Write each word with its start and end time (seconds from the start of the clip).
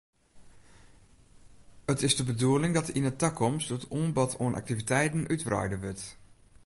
It 1.87 2.01
is 2.01 2.15
de 2.17 2.23
bedoeling 2.29 2.73
dat 2.77 2.89
yn 2.97 3.07
'e 3.09 3.15
takomst 3.23 3.69
it 3.77 3.89
oanbod 3.97 4.31
oan 4.43 4.57
aktiviteiten 4.59 5.29
útwreide 5.33 5.77
wurdt. 5.83 6.03